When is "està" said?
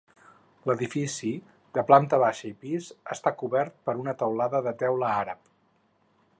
3.17-3.35